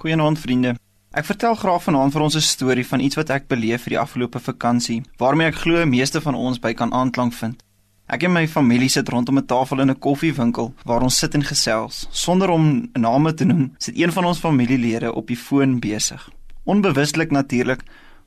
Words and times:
Goeienaand 0.00 0.38
vriende. 0.40 0.70
Ek 1.12 1.26
vertel 1.28 1.54
graag 1.60 1.82
vanaand 1.84 2.14
vir 2.14 2.22
ons 2.24 2.36
'n 2.36 2.40
storie 2.40 2.86
van 2.86 3.00
iets 3.00 3.16
wat 3.16 3.30
ek 3.30 3.48
beleef 3.48 3.82
vir 3.82 3.90
die 3.90 3.98
afgelope 3.98 4.40
vakansie, 4.40 5.02
waarmee 5.18 5.46
ek 5.48 5.60
glo 5.60 5.84
meeste 5.86 6.20
van 6.20 6.34
ons 6.34 6.58
by 6.58 6.72
kan 6.72 6.92
aanklank 6.92 7.34
vind. 7.34 7.62
Ek 8.08 8.22
en 8.22 8.32
my 8.32 8.48
familie 8.48 8.88
sit 8.88 9.08
rondom 9.08 9.38
'n 9.38 9.46
tafel 9.46 9.80
in 9.80 9.90
'n 9.90 9.98
koffiewinkel 9.98 10.72
waar 10.84 11.02
ons 11.02 11.18
sit 11.18 11.34
en 11.34 11.44
gesels. 11.44 12.06
Sonder 12.10 12.48
om 12.48 12.88
name 12.92 13.34
te 13.34 13.44
noem, 13.44 13.74
sit 13.78 13.96
een 13.96 14.12
van 14.12 14.24
ons 14.24 14.38
familielede 14.38 15.12
op 15.14 15.26
die 15.26 15.36
foon 15.36 15.80
besig. 15.80 16.30
Onbewustelik 16.64 17.30
natuurlik, 17.30 17.82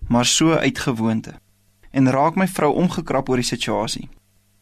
maar 0.08 0.26
so 0.26 0.54
uit 0.54 0.80
gewoonte. 0.80 1.34
En 1.92 2.12
raak 2.12 2.36
my 2.36 2.48
vrou 2.48 2.74
omgekrap 2.74 3.30
oor 3.30 3.38
die 3.38 3.46
situasie. 3.56 4.10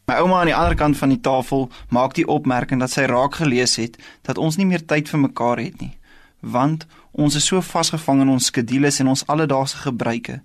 My 0.06 0.14
ouma 0.14 0.40
aan 0.40 0.46
die 0.46 0.56
ander 0.56 0.74
kant 0.74 0.96
van 0.96 1.08
die 1.08 1.20
tafel 1.20 1.70
maak 1.88 2.14
die 2.14 2.26
opmerking 2.26 2.80
dat 2.80 2.90
sy 2.90 3.02
raak 3.02 3.34
gelees 3.34 3.76
het 3.76 3.98
dat 4.22 4.38
ons 4.38 4.56
nie 4.56 4.66
meer 4.66 4.86
tyd 4.86 5.08
vir 5.08 5.20
mekaar 5.20 5.58
het 5.58 5.80
nie 5.80 6.00
want 6.42 6.86
ons 7.12 7.34
is 7.38 7.46
so 7.46 7.62
vasgevang 7.62 8.20
in 8.24 8.32
ons 8.34 8.50
skedules 8.50 9.00
en 9.00 9.12
ons 9.14 9.26
alledaagse 9.26 9.78
gebruike 9.86 10.40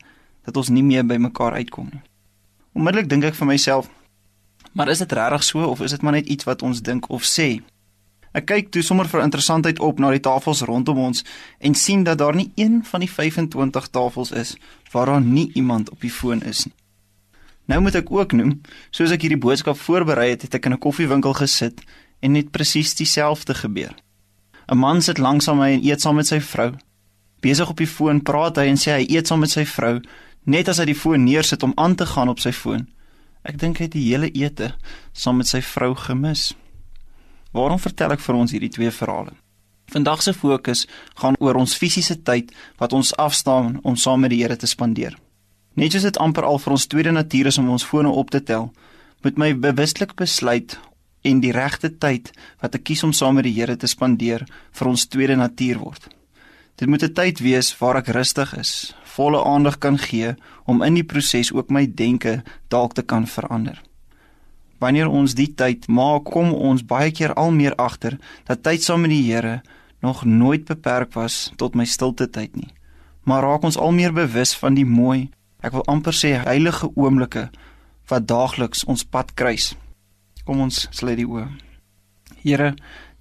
dat 0.46 0.58
ons 0.58 0.70
nie 0.70 0.84
meer 0.86 1.04
by 1.04 1.18
mekaar 1.18 1.58
uitkom 1.58 1.90
nie. 1.92 2.04
Onmiddellik 2.78 3.10
dink 3.10 3.26
ek 3.26 3.36
vir 3.36 3.50
myself, 3.50 3.90
maar 4.78 4.90
is 4.94 5.02
dit 5.02 5.12
regtig 5.18 5.44
so 5.44 5.66
of 5.66 5.82
is 5.82 5.96
dit 5.96 6.06
maar 6.06 6.14
net 6.14 6.30
iets 6.30 6.46
wat 6.46 6.62
ons 6.62 6.82
dink 6.86 7.10
of 7.10 7.26
sê? 7.26 7.58
Ek 8.38 8.46
kyk 8.46 8.70
toe 8.70 8.84
sommer 8.86 9.10
vir 9.10 9.24
interessantheid 9.26 9.80
op 9.82 10.00
na 10.00 10.12
die 10.14 10.22
tafels 10.22 10.62
rondom 10.70 11.00
ons 11.10 11.24
en 11.58 11.74
sien 11.74 12.04
dat 12.06 12.20
daar 12.22 12.38
nie 12.38 12.52
een 12.56 12.84
van 12.86 13.02
die 13.02 13.10
25 13.10 13.88
tafels 13.90 14.32
is 14.32 14.56
waar 14.94 15.10
daar 15.10 15.24
nie 15.26 15.50
iemand 15.56 15.90
op 15.90 16.02
die 16.06 16.14
foon 16.14 16.44
is 16.46 16.68
nie. 16.68 16.76
Nou 17.68 17.82
moet 17.82 17.98
ek 18.00 18.12
ook 18.14 18.32
noem, 18.38 18.62
soos 18.96 19.12
ek 19.12 19.26
hierdie 19.26 19.42
boodskap 19.42 19.80
voorberei 19.82 20.30
het, 20.30 20.46
het 20.46 20.54
ek 20.56 20.70
in 20.70 20.74
'n 20.74 20.80
koffiewinkel 20.80 21.34
gesit 21.34 21.82
en 22.22 22.32
net 22.32 22.52
presies 22.52 22.96
dieselfde 22.96 23.54
gebeur. 23.54 23.96
'n 24.68 24.78
Man 24.78 25.02
sit 25.02 25.18
langs 25.18 25.48
aan 25.48 25.58
my 25.58 25.72
en 25.72 25.84
eet 25.84 26.02
saam 26.02 26.16
met 26.16 26.28
sy 26.28 26.40
vrou. 26.40 26.74
Besig 27.40 27.70
op 27.70 27.78
die 27.78 27.88
foon 27.88 28.22
praat 28.22 28.58
hy 28.58 28.68
en 28.68 28.78
sê 28.78 28.92
hy 28.92 29.06
eet 29.10 29.28
saam 29.28 29.40
met 29.40 29.50
sy 29.50 29.66
vrou 29.66 30.02
net 30.48 30.70
as 30.72 30.80
hy 30.80 30.86
die 30.86 30.96
foon 30.96 31.24
neersit 31.24 31.64
om 31.64 31.74
aan 31.76 31.96
te 31.96 32.06
gaan 32.06 32.30
op 32.30 32.40
sy 32.40 32.52
foon. 32.52 32.88
Ek 33.48 33.60
dink 33.60 33.78
hy 33.80 33.88
het 33.88 33.96
die 33.96 34.08
hele 34.10 34.32
ete 34.36 34.74
saam 35.14 35.38
met 35.38 35.48
sy 35.48 35.62
vrou 35.62 35.94
gemis. 35.96 36.54
Waarom 37.56 37.80
vertel 37.80 38.16
ek 38.16 38.24
vir 38.24 38.36
ons 38.36 38.52
hierdie 38.52 38.72
twee 38.72 38.92
verhale? 38.92 39.36
Vandag 39.92 40.24
se 40.24 40.34
fokus 40.36 40.86
gaan 41.16 41.38
oor 41.40 41.56
ons 41.56 41.76
fisiese 41.80 42.18
tyd 42.28 42.52
wat 42.80 42.94
ons 42.94 43.14
afstaan 43.16 43.80
om 43.84 43.96
saam 43.96 44.20
met 44.24 44.34
die 44.34 44.42
Here 44.42 44.58
te 44.60 44.68
spandeer. 44.68 45.16
Net 45.76 45.94
soos 45.94 46.08
dit 46.08 46.20
amper 46.20 46.44
al 46.44 46.60
vir 46.60 46.76
ons 46.76 46.88
tweede 46.88 47.14
natuur 47.16 47.48
is 47.52 47.60
om 47.62 47.70
ons 47.70 47.86
fone 47.86 48.10
op 48.10 48.32
te 48.34 48.42
tel, 48.44 48.72
moet 49.24 49.38
my 49.38 49.54
bewustelik 49.56 50.16
besluit 50.20 50.76
en 51.28 51.42
die 51.44 51.52
regte 51.56 51.92
tyd 51.92 52.32
wat 52.62 52.76
ek 52.78 52.88
kies 52.90 53.04
om 53.04 53.14
saam 53.14 53.36
met 53.40 53.48
die 53.48 53.56
Here 53.58 53.76
te 53.76 53.88
spandeer 53.88 54.46
vir 54.80 54.88
ons 54.88 55.08
tweede 55.12 55.36
natuur 55.36 55.82
word. 55.84 56.08
Dit 56.78 56.90
moet 56.90 57.04
'n 57.04 57.14
tyd 57.14 57.40
wees 57.40 57.74
waar 57.80 57.98
ek 57.98 58.14
rustig 58.14 58.54
is, 58.58 58.96
volle 59.04 59.44
aandag 59.44 59.78
kan 59.80 59.98
gee 59.98 60.36
om 60.66 60.84
in 60.84 60.94
die 60.94 61.04
proses 61.04 61.52
ook 61.54 61.70
my 61.70 61.86
denke 61.86 62.44
dalk 62.70 62.94
te 62.94 63.02
kan 63.02 63.28
verander. 63.28 63.82
Wanneer 64.78 65.10
ons 65.10 65.34
die 65.34 65.54
tyd 65.56 65.88
maak, 65.88 66.24
kom 66.30 66.54
ons 66.54 66.86
baie 66.86 67.12
keer 67.12 67.34
al 67.34 67.52
meer 67.52 67.76
agter 67.76 68.18
dat 68.46 68.64
tyd 68.64 68.84
saam 68.84 69.02
met 69.02 69.10
die 69.10 69.34
Here 69.34 69.62
nog 70.02 70.26
nooit 70.26 70.66
beperk 70.66 71.14
was 71.14 71.52
tot 71.58 71.76
my 71.76 71.86
stilte 71.86 72.30
tyd 72.30 72.56
nie. 72.56 72.70
Maar 73.24 73.44
raak 73.44 73.64
ons 73.64 73.78
al 73.78 73.92
meer 73.92 74.14
bewus 74.14 74.54
van 74.56 74.74
die 74.74 74.86
mooi, 74.86 75.30
ek 75.62 75.74
wil 75.74 75.86
amper 75.88 76.14
sê 76.14 76.38
heilige 76.46 76.92
oomblikke 76.96 77.50
wat 78.08 78.28
daagliks 78.28 78.86
ons 78.86 79.04
pad 79.04 79.34
kruis. 79.34 79.74
Kom 80.48 80.62
ons 80.64 80.86
sluit 80.96 81.18
die 81.20 81.26
oë. 81.28 81.44
Here, 82.40 82.70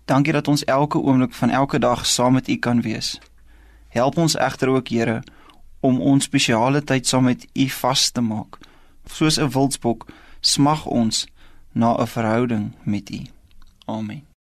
dankie 0.07 0.35
dat 0.37 0.47
ons 0.47 0.63
elke 0.71 1.01
oomblik 1.03 1.33
van 1.35 1.51
elke 1.51 1.81
dag 1.83 2.05
saam 2.07 2.37
met 2.39 2.47
U 2.49 2.55
kan 2.63 2.85
wees. 2.85 3.17
Help 3.91 4.19
ons 4.23 4.37
egter 4.39 4.71
ook, 4.71 4.93
Here, 4.95 5.25
om 5.83 5.99
ons 6.01 6.29
spesiale 6.31 6.85
tyd 6.87 7.11
saam 7.11 7.27
met 7.27 7.49
U 7.51 7.67
vas 7.81 8.11
te 8.15 8.23
maak. 8.23 8.61
Soos 9.11 9.41
'n 9.43 9.51
wildsbok 9.51 10.07
smag 10.41 10.87
ons 10.87 11.27
na 11.75 11.97
'n 11.99 12.07
verhouding 12.07 12.75
met 12.85 13.11
U. 13.11 13.21
Amen. 13.87 14.27